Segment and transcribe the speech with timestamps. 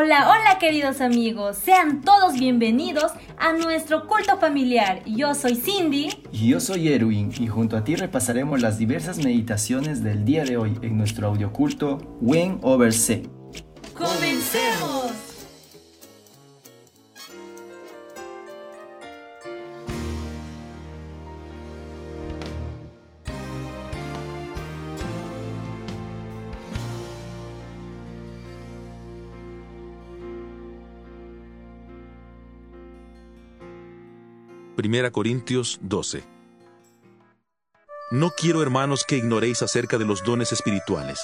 [0.00, 5.02] Hola, hola queridos amigos, sean todos bienvenidos a nuestro culto familiar.
[5.04, 6.10] Yo soy Cindy.
[6.30, 10.56] Y yo soy Erwin y junto a ti repasaremos las diversas meditaciones del día de
[10.56, 13.28] hoy en nuestro audioculto When Over C.
[13.92, 15.27] ¡Comencemos!
[34.78, 36.22] Primera Corintios 12.
[38.12, 41.18] No quiero, hermanos, que ignoréis acerca de los dones espirituales.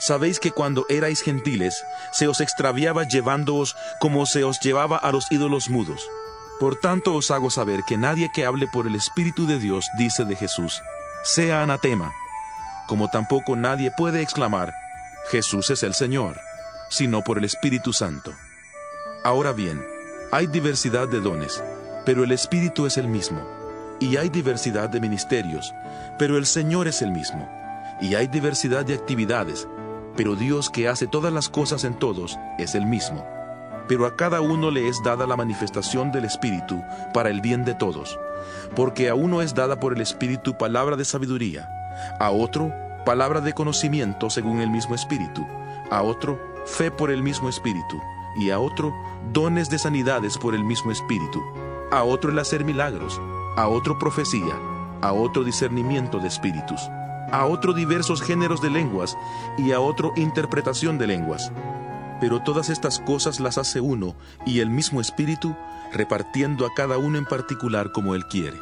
[0.00, 1.80] Sabéis que cuando erais gentiles,
[2.12, 6.10] se os extraviaba llevándoos como se os llevaba a los ídolos mudos.
[6.58, 10.24] Por tanto os hago saber que nadie que hable por el Espíritu de Dios dice
[10.24, 10.82] de Jesús,
[11.22, 12.12] sea anatema,
[12.88, 14.74] como tampoco nadie puede exclamar,
[15.30, 16.40] Jesús es el Señor,
[16.90, 18.32] sino por el Espíritu Santo.
[19.22, 19.86] Ahora bien,
[20.32, 21.62] hay diversidad de dones
[22.04, 23.40] pero el Espíritu es el mismo.
[24.00, 25.74] Y hay diversidad de ministerios,
[26.18, 27.48] pero el Señor es el mismo.
[28.00, 29.68] Y hay diversidad de actividades,
[30.16, 33.24] pero Dios que hace todas las cosas en todos es el mismo.
[33.86, 36.82] Pero a cada uno le es dada la manifestación del Espíritu
[37.14, 38.18] para el bien de todos.
[38.74, 41.68] Porque a uno es dada por el Espíritu palabra de sabiduría,
[42.18, 42.72] a otro
[43.04, 45.46] palabra de conocimiento según el mismo Espíritu,
[45.90, 48.00] a otro fe por el mismo Espíritu,
[48.36, 48.92] y a otro
[49.32, 51.42] dones de sanidades por el mismo Espíritu
[51.92, 53.20] a otro el hacer milagros,
[53.54, 54.58] a otro profecía,
[55.02, 56.80] a otro discernimiento de espíritus,
[57.30, 59.14] a otro diversos géneros de lenguas
[59.58, 61.52] y a otro interpretación de lenguas.
[62.18, 64.14] Pero todas estas cosas las hace uno
[64.46, 65.54] y el mismo espíritu,
[65.92, 68.58] repartiendo a cada uno en particular como él quiere.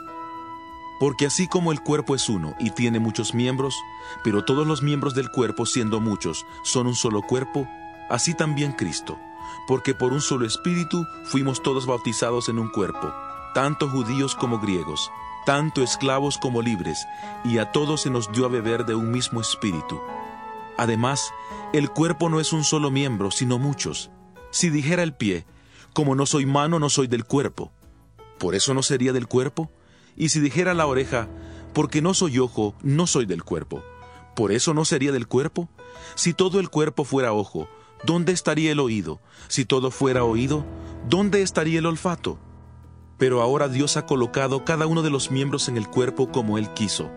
[0.98, 3.76] Porque así como el cuerpo es uno y tiene muchos miembros,
[4.24, 7.68] pero todos los miembros del cuerpo siendo muchos son un solo cuerpo,
[8.08, 9.20] así también Cristo
[9.66, 13.12] porque por un solo espíritu fuimos todos bautizados en un cuerpo,
[13.54, 15.10] tanto judíos como griegos,
[15.46, 17.06] tanto esclavos como libres,
[17.44, 20.00] y a todos se nos dio a beber de un mismo espíritu.
[20.76, 21.32] Además,
[21.72, 24.10] el cuerpo no es un solo miembro, sino muchos.
[24.50, 25.46] Si dijera el pie,
[25.92, 27.70] como no soy mano, no soy del cuerpo,
[28.38, 29.70] ¿por eso no sería del cuerpo?
[30.16, 31.28] Y si dijera la oreja,
[31.72, 33.82] porque no soy ojo, no soy del cuerpo,
[34.34, 35.68] ¿por eso no sería del cuerpo?
[36.14, 37.68] Si todo el cuerpo fuera ojo,
[38.04, 39.20] ¿dónde estaría el oído?
[39.48, 40.64] Si todo fuera oído,
[41.08, 42.38] ¿dónde estaría el olfato?
[43.18, 46.70] Pero ahora Dios ha colocado cada uno de los miembros en el cuerpo como Él
[46.70, 47.10] quiso.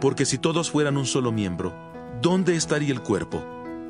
[0.00, 1.74] Porque si todos fueran un solo miembro,
[2.20, 3.42] ¿dónde estaría el cuerpo?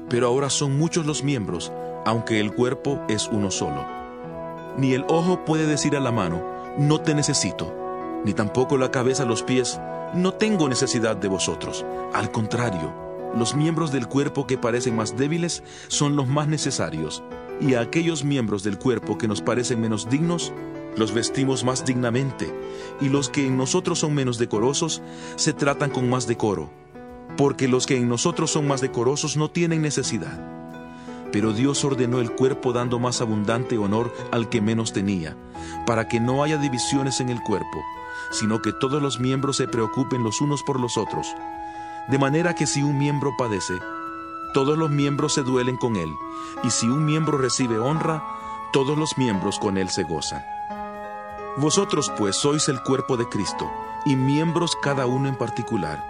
[0.08, 1.72] Pero ahora son muchos los miembros,
[2.04, 3.84] aunque el cuerpo es uno solo.
[4.76, 6.42] Ni el ojo puede decir a la mano,
[6.78, 7.74] no te necesito,
[8.24, 9.80] ni tampoco la cabeza a los pies,
[10.14, 11.84] no tengo necesidad de vosotros.
[12.12, 17.22] Al contrario, los miembros del cuerpo que parecen más débiles son los más necesarios,
[17.60, 20.52] y a aquellos miembros del cuerpo que nos parecen menos dignos,
[20.96, 22.52] los vestimos más dignamente,
[23.00, 25.02] y los que en nosotros son menos decorosos,
[25.36, 26.70] se tratan con más decoro,
[27.36, 30.46] porque los que en nosotros son más decorosos no tienen necesidad.
[31.32, 35.36] Pero Dios ordenó el cuerpo dando más abundante honor al que menos tenía,
[35.86, 37.78] para que no haya divisiones en el cuerpo,
[38.32, 41.28] sino que todos los miembros se preocupen los unos por los otros.
[42.08, 43.74] De manera que si un miembro padece,
[44.52, 46.12] todos los miembros se duelen con él,
[46.64, 48.22] y si un miembro recibe honra,
[48.72, 50.44] todos los miembros con él se gozan.
[51.56, 53.70] Vosotros pues sois el cuerpo de Cristo,
[54.04, 56.04] y miembros cada uno en particular.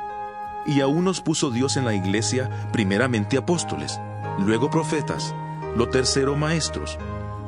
[0.65, 4.01] Y a unos puso Dios en la iglesia, primeramente apóstoles,
[4.39, 5.35] luego profetas,
[5.77, 6.99] lo tercero maestros,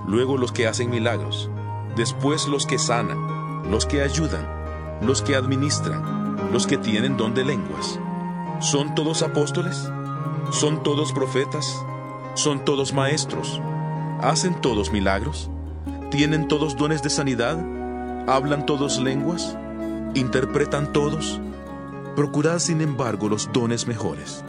[0.06, 1.50] luego los que hacen milagros,
[1.96, 4.46] después los que sanan, los que ayudan,
[5.00, 7.98] los que administran, los que tienen don de lenguas
[8.60, 9.90] ¿Son todos apóstoles?
[10.50, 11.84] ¿Son todos profetas?
[12.34, 13.60] ¿Son todos maestros?
[14.20, 15.50] ¿Hacen todos milagros?
[16.10, 17.58] ¿Tienen todos dones de sanidad?
[18.28, 19.56] ¿Hablan todos lenguas?
[20.14, 21.40] ¿Interpretan todos?
[22.14, 24.44] Procurad sin embargo los dones mejores.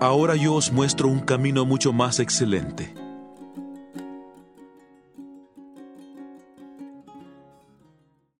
[0.00, 2.94] Ahora yo os muestro un camino mucho más excelente.